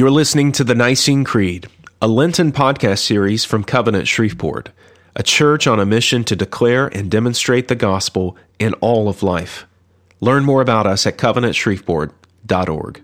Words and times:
You're 0.00 0.10
listening 0.10 0.52
to 0.52 0.64
the 0.64 0.74
Nicene 0.74 1.24
Creed, 1.24 1.68
a 2.00 2.08
Lenten 2.08 2.52
podcast 2.52 3.00
series 3.00 3.44
from 3.44 3.62
Covenant 3.62 4.08
Shreveport, 4.08 4.70
a 5.14 5.22
church 5.22 5.66
on 5.66 5.78
a 5.78 5.84
mission 5.84 6.24
to 6.24 6.34
declare 6.34 6.86
and 6.86 7.10
demonstrate 7.10 7.68
the 7.68 7.74
gospel 7.74 8.34
in 8.58 8.72
all 8.80 9.10
of 9.10 9.22
life. 9.22 9.66
Learn 10.18 10.46
more 10.46 10.62
about 10.62 10.86
us 10.86 11.06
at 11.06 11.18
covenantshreveport.org. 11.18 13.02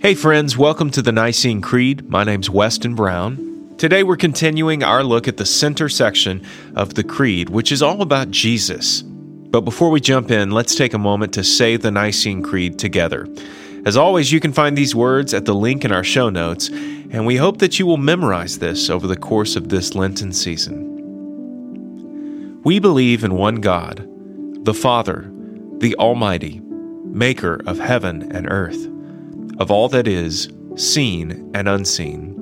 Hey, 0.00 0.14
friends, 0.16 0.58
welcome 0.58 0.90
to 0.90 1.00
the 1.00 1.12
Nicene 1.12 1.60
Creed. 1.60 2.10
My 2.10 2.24
name's 2.24 2.50
Weston 2.50 2.96
Brown. 2.96 3.51
Today 3.82 4.04
we're 4.04 4.16
continuing 4.16 4.84
our 4.84 5.02
look 5.02 5.26
at 5.26 5.38
the 5.38 5.44
center 5.44 5.88
section 5.88 6.46
of 6.76 6.94
the 6.94 7.02
Creed, 7.02 7.50
which 7.50 7.72
is 7.72 7.82
all 7.82 8.00
about 8.00 8.30
Jesus. 8.30 9.02
But 9.02 9.62
before 9.62 9.90
we 9.90 10.00
jump 10.00 10.30
in, 10.30 10.52
let's 10.52 10.76
take 10.76 10.94
a 10.94 10.98
moment 10.98 11.34
to 11.34 11.42
say 11.42 11.76
the 11.76 11.90
Nicene 11.90 12.44
Creed 12.44 12.78
together. 12.78 13.26
As 13.84 13.96
always, 13.96 14.30
you 14.30 14.38
can 14.38 14.52
find 14.52 14.78
these 14.78 14.94
words 14.94 15.34
at 15.34 15.46
the 15.46 15.54
link 15.56 15.84
in 15.84 15.90
our 15.90 16.04
show 16.04 16.30
notes, 16.30 16.68
and 16.68 17.26
we 17.26 17.34
hope 17.34 17.58
that 17.58 17.80
you 17.80 17.86
will 17.86 17.96
memorize 17.96 18.60
this 18.60 18.88
over 18.88 19.08
the 19.08 19.16
course 19.16 19.56
of 19.56 19.68
this 19.68 19.96
Lenten 19.96 20.32
season. 20.32 20.92
We 22.62 22.78
believe 22.78 23.24
in 23.24 23.34
one 23.34 23.56
God, 23.56 24.08
the 24.64 24.74
Father, 24.74 25.28
the 25.78 25.96
Almighty, 25.96 26.60
maker 27.04 27.60
of 27.66 27.80
heaven 27.80 28.30
and 28.30 28.48
earth, 28.48 28.86
of 29.58 29.72
all 29.72 29.88
that 29.88 30.06
is, 30.06 30.48
seen 30.76 31.50
and 31.52 31.68
unseen. 31.68 32.41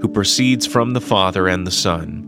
who 0.00 0.08
proceeds 0.08 0.66
from 0.66 0.92
the 0.92 1.00
Father 1.00 1.48
and 1.48 1.66
the 1.66 1.70
Son. 1.70 2.24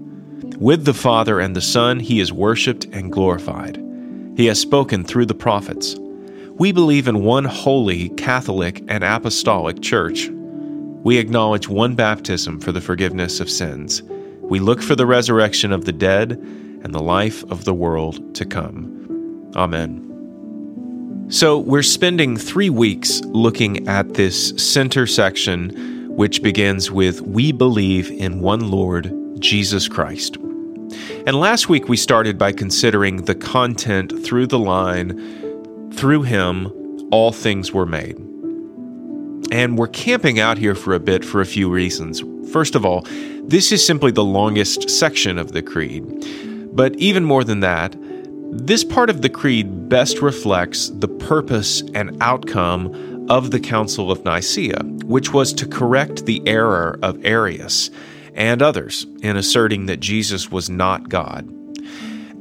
With 0.58 0.84
the 0.84 0.94
Father 0.94 1.40
and 1.40 1.54
the 1.54 1.60
Son, 1.60 2.00
he 2.00 2.20
is 2.20 2.32
worshiped 2.32 2.84
and 2.86 3.12
glorified. 3.12 3.76
He 4.36 4.46
has 4.46 4.60
spoken 4.60 5.04
through 5.04 5.26
the 5.26 5.34
prophets. 5.34 5.96
We 6.58 6.72
believe 6.72 7.08
in 7.08 7.24
one 7.24 7.44
holy, 7.44 8.10
Catholic, 8.10 8.82
and 8.88 9.02
Apostolic 9.02 9.80
Church. 9.80 10.28
We 11.02 11.16
acknowledge 11.16 11.68
one 11.68 11.94
baptism 11.94 12.60
for 12.60 12.72
the 12.72 12.80
forgiveness 12.80 13.40
of 13.40 13.48
sins. 13.48 14.02
We 14.40 14.60
look 14.60 14.82
for 14.82 14.94
the 14.94 15.06
resurrection 15.06 15.72
of 15.72 15.86
the 15.86 15.92
dead 15.92 16.32
and 16.32 16.94
the 16.94 17.02
life 17.02 17.42
of 17.44 17.64
the 17.64 17.74
world 17.74 18.34
to 18.34 18.44
come. 18.44 19.52
Amen. 19.56 20.06
So, 21.30 21.58
we're 21.58 21.82
spending 21.82 22.36
three 22.36 22.70
weeks 22.70 23.20
looking 23.26 23.86
at 23.88 24.14
this 24.14 24.50
center 24.56 25.06
section 25.06 25.99
which 26.20 26.42
begins 26.42 26.90
with 26.90 27.22
We 27.22 27.50
believe 27.50 28.10
in 28.10 28.40
one 28.40 28.70
Lord, 28.70 29.10
Jesus 29.38 29.88
Christ. 29.88 30.36
And 31.26 31.34
last 31.34 31.70
week 31.70 31.88
we 31.88 31.96
started 31.96 32.36
by 32.36 32.52
considering 32.52 33.24
the 33.24 33.34
content 33.34 34.22
through 34.22 34.48
the 34.48 34.58
line, 34.58 35.90
through 35.94 36.24
him, 36.24 37.08
all 37.10 37.32
things 37.32 37.72
were 37.72 37.86
made. 37.86 38.18
And 39.50 39.78
we're 39.78 39.88
camping 39.88 40.38
out 40.38 40.58
here 40.58 40.74
for 40.74 40.92
a 40.92 41.00
bit 41.00 41.24
for 41.24 41.40
a 41.40 41.46
few 41.46 41.70
reasons. 41.70 42.22
First 42.52 42.74
of 42.74 42.84
all, 42.84 43.06
this 43.44 43.72
is 43.72 43.82
simply 43.82 44.10
the 44.10 44.22
longest 44.22 44.90
section 44.90 45.38
of 45.38 45.52
the 45.52 45.62
Creed. 45.62 46.04
But 46.76 46.96
even 46.96 47.24
more 47.24 47.44
than 47.44 47.60
that, 47.60 47.96
this 48.52 48.84
part 48.84 49.08
of 49.08 49.22
the 49.22 49.30
Creed 49.30 49.88
best 49.88 50.20
reflects 50.20 50.90
the 50.90 51.08
purpose 51.08 51.82
and 51.94 52.14
outcome 52.20 52.92
of 53.30 53.52
the 53.52 53.60
Council 53.60 54.10
of 54.10 54.24
Nicaea, 54.24 54.82
which 55.04 55.32
was 55.32 55.52
to 55.54 55.66
correct 55.66 56.26
the 56.26 56.42
error 56.46 56.98
of 57.00 57.24
Arius 57.24 57.90
and 58.34 58.60
others 58.60 59.06
in 59.22 59.36
asserting 59.36 59.86
that 59.86 60.00
Jesus 60.00 60.50
was 60.50 60.68
not 60.68 61.08
God. 61.08 61.48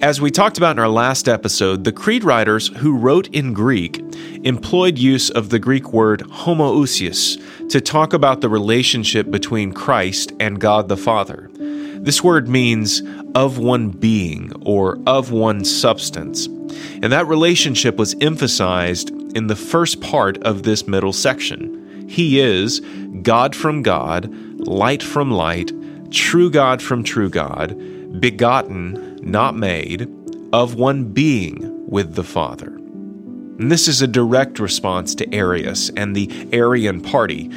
As 0.02 0.20
we 0.20 0.32
talked 0.32 0.58
about 0.58 0.78
in 0.78 0.80
our 0.80 0.90
last 0.90 1.28
episode, 1.28 1.84
the 1.84 1.92
Creed 1.92 2.24
writers 2.24 2.70
who 2.70 2.98
wrote 2.98 3.28
in 3.36 3.54
Greek 3.54 4.02
employed 4.44 4.98
use 4.98 5.30
of 5.30 5.50
the 5.50 5.60
Greek 5.60 5.94
word 5.94 6.22
homoousios 6.22 7.70
to 7.70 7.80
talk 7.82 8.14
about 8.14 8.42
the 8.42 8.50
relationship 8.50 9.30
between 9.30 9.74
Christ 9.74 10.32
and 10.40 10.60
God 10.60 10.88
the 10.88 10.98
Father. 10.98 11.50
This 11.54 12.24
word 12.24 12.48
means 12.48 13.04
of 13.36 13.60
one 13.60 13.90
being 13.90 14.54
or 14.66 14.98
of 15.06 15.32
one 15.32 15.66
substance. 15.66 16.48
And 16.48 17.12
that 17.12 17.28
relationship 17.28 17.98
was 17.98 18.16
emphasized 18.22 19.12
in 19.40 19.48
the 19.48 19.56
first 19.56 20.02
part 20.02 20.38
of 20.40 20.64
this 20.64 20.86
middle 20.86 21.14
section. 21.14 22.08
He 22.10 22.42
is 22.42 22.82
God 23.22 23.56
from 23.56 23.84
God, 23.84 24.30
light 24.68 25.02
from 25.02 25.32
light, 25.32 25.72
true 26.12 26.52
God 26.52 26.82
from 26.82 27.06
true 27.06 27.30
God, 27.30 28.20
begotten, 28.20 29.18
not 29.24 29.56
made, 29.56 30.14
of 30.52 30.76
one 30.76 31.06
being 31.06 31.90
with 31.90 32.16
the 32.16 32.24
Father. 32.24 32.68
And 32.68 33.72
this 33.72 33.88
is 33.88 34.02
a 34.02 34.08
direct 34.08 34.60
response 34.60 35.16
to 35.16 35.34
Arius 35.34 35.90
and 35.96 36.14
the 36.14 36.50
Arian 36.52 37.00
party. 37.00 37.50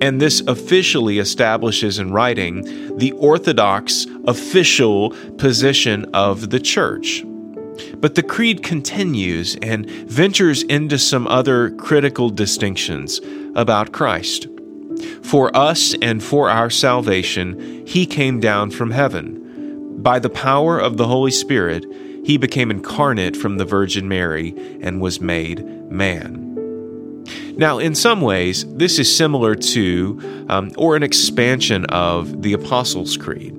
And 0.00 0.18
this 0.18 0.40
officially 0.46 1.18
establishes 1.18 1.98
in 1.98 2.12
writing 2.12 2.96
the 2.96 3.12
orthodox 3.12 4.06
official 4.26 5.10
position 5.36 6.06
of 6.14 6.48
the 6.48 6.60
church. 6.60 7.22
But 7.96 8.14
the 8.14 8.22
creed 8.22 8.62
continues 8.62 9.56
and 9.62 9.88
ventures 9.88 10.62
into 10.64 10.98
some 10.98 11.26
other 11.26 11.70
critical 11.76 12.30
distinctions 12.30 13.20
about 13.54 13.92
Christ. 13.92 14.46
For 15.22 15.54
us 15.56 15.94
and 16.00 16.22
for 16.22 16.48
our 16.48 16.70
salvation, 16.70 17.86
he 17.86 18.06
came 18.06 18.40
down 18.40 18.70
from 18.70 18.90
heaven. 18.90 20.02
By 20.02 20.18
the 20.18 20.30
power 20.30 20.78
of 20.78 20.96
the 20.96 21.06
Holy 21.06 21.30
Spirit, 21.30 21.84
he 22.24 22.36
became 22.36 22.70
incarnate 22.70 23.36
from 23.36 23.56
the 23.56 23.64
Virgin 23.64 24.08
Mary 24.08 24.54
and 24.80 25.00
was 25.00 25.20
made 25.20 25.64
man. 25.90 26.42
Now, 27.56 27.78
in 27.78 27.94
some 27.94 28.20
ways, 28.20 28.64
this 28.74 28.98
is 28.98 29.14
similar 29.14 29.54
to 29.54 30.46
um, 30.48 30.72
or 30.76 30.96
an 30.96 31.02
expansion 31.02 31.86
of 31.86 32.42
the 32.42 32.52
Apostles' 32.52 33.16
Creed. 33.16 33.56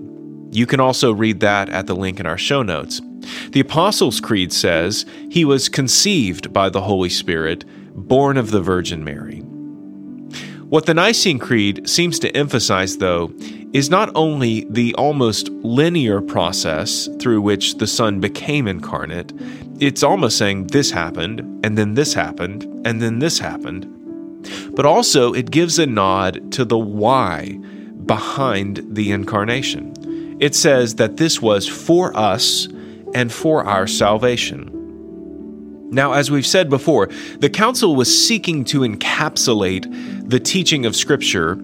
You 0.52 0.66
can 0.66 0.80
also 0.80 1.12
read 1.12 1.40
that 1.40 1.70
at 1.70 1.88
the 1.88 1.96
link 1.96 2.20
in 2.20 2.26
our 2.26 2.38
show 2.38 2.62
notes. 2.62 3.02
The 3.52 3.60
Apostles' 3.60 4.20
Creed 4.20 4.54
says 4.54 5.06
he 5.30 5.46
was 5.46 5.70
conceived 5.70 6.54
by 6.54 6.70
the 6.70 6.82
Holy 6.82 7.10
Spirit, 7.10 7.66
born 7.96 8.38
of 8.38 8.52
the 8.52 8.62
Virgin 8.62 9.04
Mary. 9.04 9.40
What 10.70 10.86
the 10.86 10.94
Nicene 10.94 11.40
Creed 11.40 11.88
seems 11.90 12.20
to 12.20 12.36
emphasize, 12.36 12.98
though, 12.98 13.32
is 13.74 13.90
not 13.90 14.12
only 14.16 14.66
the 14.70 14.94
almost 14.96 15.50
linear 15.50 16.22
process 16.22 17.08
through 17.20 17.42
which 17.42 17.76
the 17.76 17.88
Son 17.88 18.20
became 18.20 18.68
incarnate, 18.68 19.32
it's 19.80 20.04
almost 20.04 20.38
saying 20.38 20.68
this 20.68 20.92
happened, 20.92 21.40
and 21.64 21.78
then 21.78 21.94
this 21.94 22.14
happened, 22.14 22.64
and 22.86 23.02
then 23.02 23.20
this 23.20 23.40
happened, 23.40 23.86
but 24.76 24.86
also 24.86 25.34
it 25.34 25.52
gives 25.52 25.80
a 25.80 25.86
nod 25.86 26.52
to 26.52 26.66
the 26.66 26.78
why 26.78 27.58
behind 28.06 28.84
the 28.90 29.12
incarnation. 29.12 29.94
It 30.40 30.56
says 30.56 30.96
that 30.96 31.18
this 31.18 31.42
was 31.42 31.68
for 31.68 32.16
us 32.18 32.68
and 33.18 33.34
for 33.34 33.66
our 33.66 33.88
salvation. 33.88 34.70
Now, 35.90 36.14
as 36.14 36.30
we've 36.30 36.46
said 36.46 36.70
before, 36.70 37.08
the 37.40 37.50
council 37.50 37.96
was 37.96 38.28
seeking 38.28 38.64
to 38.66 38.82
encapsulate 38.82 40.30
the 40.30 40.40
teaching 40.40 40.86
of 40.86 40.96
Scripture 40.96 41.60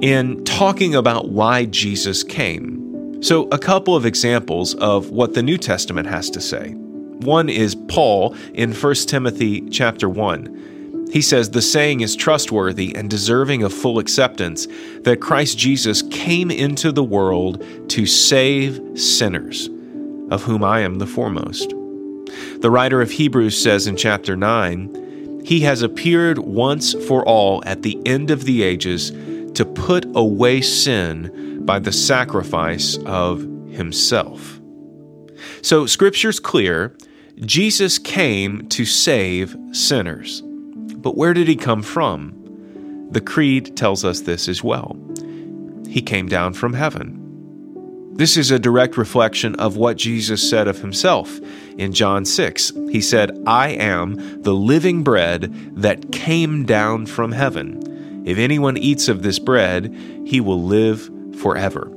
in 0.00 0.42
talking 0.44 0.94
about 0.94 1.28
why 1.28 1.66
Jesus 1.66 2.24
came. 2.24 3.22
So, 3.22 3.48
a 3.48 3.58
couple 3.58 3.94
of 3.94 4.06
examples 4.06 4.74
of 4.76 5.10
what 5.10 5.34
the 5.34 5.42
New 5.42 5.58
Testament 5.58 6.08
has 6.08 6.30
to 6.30 6.40
say. 6.40 6.70
One 6.70 7.50
is 7.50 7.74
Paul 7.74 8.34
in 8.54 8.72
1 8.72 8.94
Timothy 9.06 9.68
chapter 9.68 10.08
1. 10.08 11.08
He 11.12 11.20
says, 11.20 11.50
The 11.50 11.60
saying 11.60 12.00
is 12.00 12.16
trustworthy 12.16 12.96
and 12.96 13.10
deserving 13.10 13.62
of 13.62 13.74
full 13.74 13.98
acceptance 13.98 14.66
that 15.02 15.20
Christ 15.20 15.58
Jesus 15.58 16.00
came 16.10 16.50
into 16.50 16.92
the 16.92 17.04
world 17.04 17.62
to 17.90 18.06
save 18.06 18.80
sinners, 18.98 19.68
of 20.30 20.42
whom 20.42 20.64
I 20.64 20.80
am 20.80 20.98
the 20.98 21.06
foremost. 21.06 21.74
The 22.60 22.70
writer 22.70 23.00
of 23.00 23.10
Hebrews 23.10 23.60
says 23.60 23.86
in 23.86 23.96
chapter 23.96 24.36
9, 24.36 25.42
He 25.44 25.60
has 25.60 25.82
appeared 25.82 26.38
once 26.38 26.94
for 27.06 27.26
all 27.26 27.62
at 27.66 27.82
the 27.82 28.00
end 28.06 28.30
of 28.30 28.44
the 28.44 28.62
ages 28.62 29.10
to 29.54 29.64
put 29.64 30.06
away 30.14 30.60
sin 30.60 31.64
by 31.64 31.78
the 31.78 31.92
sacrifice 31.92 32.96
of 33.06 33.40
Himself. 33.70 34.60
So, 35.62 35.86
Scripture's 35.86 36.40
clear 36.40 36.96
Jesus 37.40 37.98
came 37.98 38.68
to 38.68 38.84
save 38.84 39.56
sinners. 39.72 40.42
But 40.42 41.16
where 41.16 41.34
did 41.34 41.48
He 41.48 41.56
come 41.56 41.82
from? 41.82 42.40
The 43.10 43.20
Creed 43.20 43.76
tells 43.76 44.04
us 44.04 44.22
this 44.22 44.48
as 44.48 44.62
well. 44.62 44.96
He 45.88 46.02
came 46.02 46.28
down 46.28 46.54
from 46.54 46.72
heaven. 46.72 47.23
This 48.16 48.36
is 48.36 48.52
a 48.52 48.60
direct 48.60 48.96
reflection 48.96 49.56
of 49.56 49.76
what 49.76 49.96
Jesus 49.96 50.48
said 50.48 50.68
of 50.68 50.78
himself 50.78 51.40
in 51.76 51.92
John 51.92 52.24
6. 52.24 52.72
He 52.88 53.00
said, 53.00 53.36
I 53.44 53.70
am 53.70 54.42
the 54.42 54.54
living 54.54 55.02
bread 55.02 55.52
that 55.76 56.12
came 56.12 56.64
down 56.64 57.06
from 57.06 57.32
heaven. 57.32 58.22
If 58.24 58.38
anyone 58.38 58.76
eats 58.76 59.08
of 59.08 59.22
this 59.22 59.40
bread, 59.40 59.92
he 60.24 60.40
will 60.40 60.62
live 60.62 61.10
forever. 61.40 61.90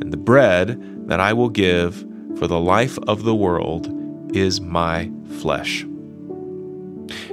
And 0.00 0.10
the 0.10 0.16
bread 0.16 1.06
that 1.06 1.20
I 1.20 1.34
will 1.34 1.50
give 1.50 1.96
for 2.38 2.46
the 2.46 2.58
life 2.58 2.98
of 3.06 3.24
the 3.24 3.34
world 3.34 3.88
is 4.34 4.62
my 4.62 5.10
flesh. 5.38 5.84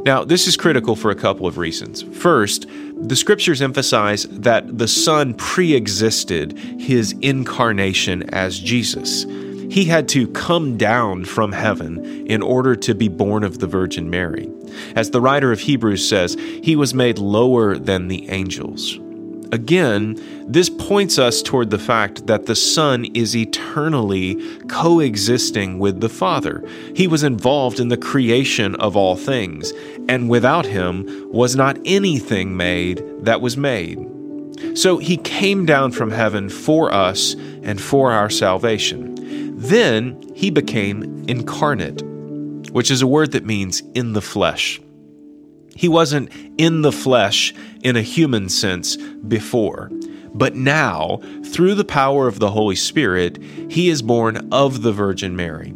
Now, 0.05 0.25
this 0.25 0.45
is 0.45 0.57
critical 0.57 0.97
for 0.97 1.09
a 1.09 1.15
couple 1.15 1.47
of 1.47 1.57
reasons. 1.57 2.01
First, 2.01 2.67
the 3.07 3.15
scriptures 3.15 3.61
emphasize 3.61 4.23
that 4.23 4.77
the 4.77 4.87
Son 4.87 5.33
pre 5.33 5.73
existed 5.73 6.57
his 6.79 7.13
incarnation 7.21 8.23
as 8.31 8.59
Jesus. 8.59 9.23
He 9.69 9.85
had 9.85 10.07
to 10.09 10.27
come 10.29 10.77
down 10.77 11.25
from 11.25 11.51
heaven 11.51 12.25
in 12.27 12.41
order 12.41 12.75
to 12.77 12.95
be 12.95 13.07
born 13.07 13.43
of 13.43 13.59
the 13.59 13.67
Virgin 13.67 14.09
Mary. 14.09 14.49
As 14.95 15.11
the 15.11 15.21
writer 15.21 15.51
of 15.51 15.59
Hebrews 15.59 16.07
says, 16.07 16.35
he 16.63 16.75
was 16.75 16.93
made 16.93 17.17
lower 17.17 17.77
than 17.77 18.07
the 18.07 18.29
angels. 18.29 18.99
Again, 19.55 20.19
this 20.51 20.69
points 20.69 21.17
us 21.17 21.41
toward 21.41 21.69
the 21.69 21.79
fact 21.79 22.27
that 22.27 22.45
the 22.45 22.57
Son 22.57 23.05
is 23.13 23.37
eternally 23.37 24.35
coexisting 24.67 25.79
with 25.79 26.01
the 26.01 26.09
Father. 26.09 26.61
He 26.93 27.07
was 27.07 27.23
involved 27.23 27.79
in 27.79 27.87
the 27.87 27.95
creation 27.95 28.75
of 28.75 28.97
all 28.97 29.15
things, 29.15 29.71
and 30.09 30.29
without 30.29 30.65
him 30.65 31.07
was 31.31 31.55
not 31.55 31.79
anything 31.85 32.57
made 32.57 33.01
that 33.21 33.39
was 33.39 33.55
made. 33.55 34.05
So 34.73 34.97
he 34.97 35.15
came 35.15 35.65
down 35.65 35.93
from 35.93 36.11
heaven 36.11 36.49
for 36.49 36.91
us 36.93 37.33
and 37.63 37.79
for 37.79 38.11
our 38.11 38.29
salvation. 38.29 39.15
Then 39.57 40.21
he 40.35 40.49
became 40.49 41.23
incarnate, 41.29 42.01
which 42.71 42.91
is 42.91 43.01
a 43.01 43.07
word 43.07 43.31
that 43.31 43.45
means 43.45 43.83
in 43.93 44.11
the 44.11 44.21
flesh. 44.21 44.81
He 45.75 45.89
wasn't 45.89 46.31
in 46.57 46.81
the 46.81 46.91
flesh 46.91 47.53
in 47.83 47.95
a 47.95 48.01
human 48.01 48.49
sense 48.49 48.95
before. 48.95 49.91
But 50.33 50.55
now, 50.55 51.19
through 51.45 51.75
the 51.75 51.85
power 51.85 52.27
of 52.27 52.39
the 52.39 52.51
Holy 52.51 52.75
Spirit, 52.75 53.41
he 53.69 53.89
is 53.89 54.01
born 54.01 54.49
of 54.51 54.81
the 54.81 54.91
Virgin 54.91 55.35
Mary. 55.35 55.73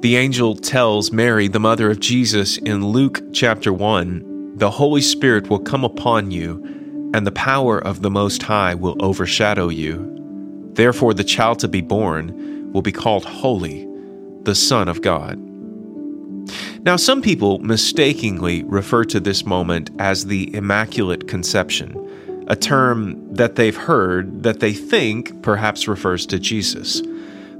The 0.00 0.16
angel 0.16 0.56
tells 0.56 1.10
Mary, 1.10 1.48
the 1.48 1.58
mother 1.58 1.90
of 1.90 2.00
Jesus, 2.00 2.58
in 2.58 2.88
Luke 2.88 3.20
chapter 3.32 3.72
1 3.72 4.58
The 4.58 4.70
Holy 4.70 5.00
Spirit 5.00 5.48
will 5.48 5.58
come 5.58 5.84
upon 5.84 6.30
you, 6.30 6.62
and 7.14 7.26
the 7.26 7.32
power 7.32 7.78
of 7.78 8.02
the 8.02 8.10
Most 8.10 8.42
High 8.42 8.74
will 8.74 8.96
overshadow 9.00 9.68
you. 9.68 10.12
Therefore, 10.74 11.14
the 11.14 11.24
child 11.24 11.58
to 11.60 11.68
be 11.68 11.80
born 11.80 12.70
will 12.72 12.82
be 12.82 12.92
called 12.92 13.24
Holy, 13.24 13.88
the 14.42 14.54
Son 14.54 14.88
of 14.88 15.02
God. 15.02 15.38
Now, 16.86 16.94
some 16.94 17.20
people 17.20 17.58
mistakenly 17.58 18.62
refer 18.62 19.02
to 19.06 19.18
this 19.18 19.44
moment 19.44 19.90
as 19.98 20.26
the 20.26 20.54
Immaculate 20.54 21.26
Conception, 21.26 22.44
a 22.46 22.54
term 22.54 23.34
that 23.34 23.56
they've 23.56 23.76
heard 23.76 24.44
that 24.44 24.60
they 24.60 24.72
think 24.72 25.42
perhaps 25.42 25.88
refers 25.88 26.26
to 26.26 26.38
Jesus. 26.38 27.02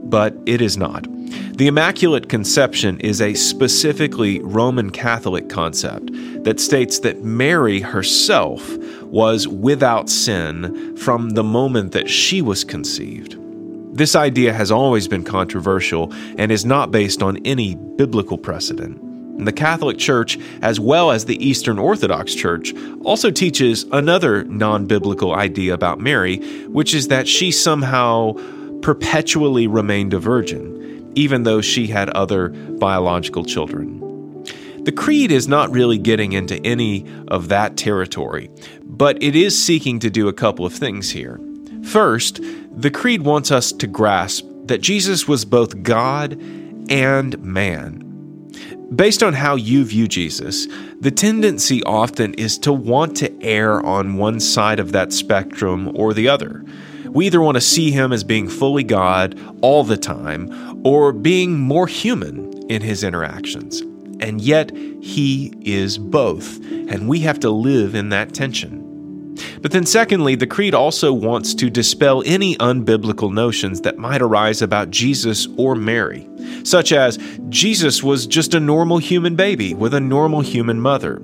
But 0.04 0.36
it 0.46 0.60
is 0.60 0.76
not. 0.76 1.08
The 1.56 1.66
Immaculate 1.66 2.28
Conception 2.28 3.00
is 3.00 3.20
a 3.20 3.34
specifically 3.34 4.38
Roman 4.42 4.90
Catholic 4.90 5.48
concept 5.48 6.08
that 6.44 6.60
states 6.60 7.00
that 7.00 7.24
Mary 7.24 7.80
herself 7.80 8.76
was 9.06 9.48
without 9.48 10.08
sin 10.08 10.96
from 10.96 11.30
the 11.30 11.42
moment 11.42 11.90
that 11.90 12.08
she 12.08 12.42
was 12.42 12.62
conceived. 12.62 13.36
This 13.92 14.14
idea 14.14 14.52
has 14.52 14.70
always 14.70 15.08
been 15.08 15.24
controversial 15.24 16.12
and 16.38 16.52
is 16.52 16.64
not 16.64 16.92
based 16.92 17.24
on 17.24 17.38
any 17.38 17.74
biblical 17.74 18.38
precedent. 18.38 19.02
The 19.38 19.52
Catholic 19.52 19.98
Church, 19.98 20.38
as 20.62 20.80
well 20.80 21.10
as 21.10 21.26
the 21.26 21.44
Eastern 21.46 21.78
Orthodox 21.78 22.34
Church, 22.34 22.74
also 23.04 23.30
teaches 23.30 23.84
another 23.92 24.44
non 24.44 24.86
biblical 24.86 25.34
idea 25.34 25.74
about 25.74 26.00
Mary, 26.00 26.38
which 26.66 26.94
is 26.94 27.08
that 27.08 27.28
she 27.28 27.50
somehow 27.50 28.32
perpetually 28.80 29.66
remained 29.66 30.14
a 30.14 30.18
virgin, 30.18 31.12
even 31.14 31.42
though 31.42 31.60
she 31.60 31.86
had 31.86 32.08
other 32.10 32.48
biological 32.48 33.44
children. 33.44 34.02
The 34.84 34.92
Creed 34.92 35.32
is 35.32 35.48
not 35.48 35.72
really 35.72 35.98
getting 35.98 36.32
into 36.32 36.64
any 36.64 37.04
of 37.28 37.48
that 37.48 37.76
territory, 37.76 38.50
but 38.84 39.20
it 39.20 39.34
is 39.34 39.60
seeking 39.60 39.98
to 39.98 40.10
do 40.10 40.28
a 40.28 40.32
couple 40.32 40.64
of 40.64 40.72
things 40.72 41.10
here. 41.10 41.40
First, 41.82 42.40
the 42.70 42.90
Creed 42.90 43.22
wants 43.22 43.50
us 43.50 43.72
to 43.72 43.86
grasp 43.86 44.46
that 44.66 44.80
Jesus 44.80 45.26
was 45.26 45.44
both 45.44 45.82
God 45.82 46.40
and 46.88 47.38
man. 47.42 48.05
Based 48.94 49.22
on 49.22 49.34
how 49.34 49.56
you 49.56 49.84
view 49.84 50.06
Jesus, 50.06 50.68
the 51.00 51.10
tendency 51.10 51.82
often 51.84 52.34
is 52.34 52.58
to 52.58 52.72
want 52.72 53.16
to 53.18 53.42
err 53.42 53.80
on 53.84 54.16
one 54.16 54.40
side 54.40 54.78
of 54.78 54.92
that 54.92 55.12
spectrum 55.12 55.96
or 55.96 56.14
the 56.14 56.28
other. 56.28 56.64
We 57.08 57.26
either 57.26 57.40
want 57.40 57.56
to 57.56 57.60
see 57.60 57.90
him 57.90 58.12
as 58.12 58.24
being 58.24 58.48
fully 58.48 58.84
God 58.84 59.38
all 59.62 59.84
the 59.84 59.96
time 59.96 60.82
or 60.84 61.12
being 61.12 61.58
more 61.58 61.86
human 61.86 62.52
in 62.70 62.82
his 62.82 63.02
interactions. 63.02 63.80
And 64.20 64.40
yet, 64.40 64.70
he 65.02 65.52
is 65.62 65.98
both, 65.98 66.58
and 66.70 67.08
we 67.08 67.20
have 67.20 67.40
to 67.40 67.50
live 67.50 67.94
in 67.94 68.08
that 68.10 68.34
tension. 68.34 68.85
But 69.62 69.72
then, 69.72 69.86
secondly, 69.86 70.34
the 70.34 70.46
Creed 70.46 70.74
also 70.74 71.12
wants 71.12 71.54
to 71.54 71.70
dispel 71.70 72.22
any 72.26 72.56
unbiblical 72.56 73.32
notions 73.32 73.80
that 73.82 73.98
might 73.98 74.22
arise 74.22 74.62
about 74.62 74.90
Jesus 74.90 75.48
or 75.56 75.74
Mary, 75.74 76.28
such 76.62 76.92
as 76.92 77.18
Jesus 77.48 78.02
was 78.02 78.26
just 78.26 78.54
a 78.54 78.60
normal 78.60 78.98
human 78.98 79.36
baby 79.36 79.74
with 79.74 79.94
a 79.94 80.00
normal 80.00 80.40
human 80.40 80.80
mother. 80.80 81.20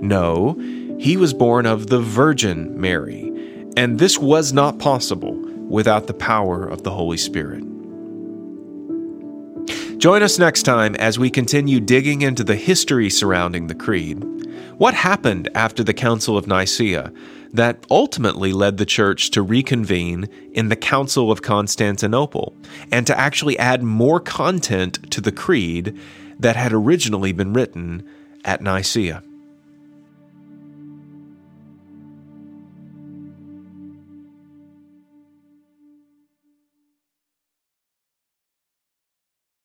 No, 0.00 0.54
he 0.98 1.16
was 1.16 1.34
born 1.34 1.66
of 1.66 1.88
the 1.88 2.00
Virgin 2.00 2.80
Mary, 2.80 3.32
and 3.76 3.98
this 3.98 4.18
was 4.18 4.52
not 4.52 4.78
possible 4.78 5.34
without 5.68 6.06
the 6.06 6.14
power 6.14 6.66
of 6.66 6.82
the 6.82 6.90
Holy 6.90 7.16
Spirit. 7.16 7.64
Join 9.98 10.22
us 10.22 10.38
next 10.38 10.64
time 10.64 10.94
as 10.96 11.18
we 11.18 11.30
continue 11.30 11.80
digging 11.80 12.22
into 12.22 12.44
the 12.44 12.56
history 12.56 13.08
surrounding 13.08 13.68
the 13.68 13.74
Creed. 13.74 14.22
What 14.76 14.92
happened 14.92 15.48
after 15.54 15.82
the 15.82 15.94
Council 15.94 16.36
of 16.36 16.46
Nicaea? 16.46 17.10
That 17.54 17.86
ultimately 17.88 18.52
led 18.52 18.76
the 18.76 18.84
church 18.84 19.30
to 19.30 19.40
reconvene 19.40 20.28
in 20.52 20.68
the 20.68 20.76
Council 20.76 21.30
of 21.30 21.40
Constantinople 21.40 22.54
and 22.90 23.06
to 23.06 23.18
actually 23.18 23.56
add 23.58 23.82
more 23.82 24.18
content 24.18 25.10
to 25.12 25.20
the 25.20 25.32
creed 25.32 25.96
that 26.38 26.56
had 26.56 26.72
originally 26.72 27.32
been 27.32 27.52
written 27.52 28.02
at 28.44 28.60
Nicaea. 28.60 29.22